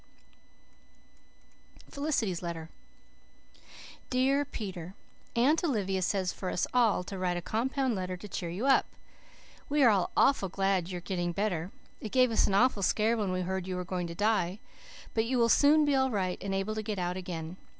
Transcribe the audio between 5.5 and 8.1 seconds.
Olivia says for us all to write a compound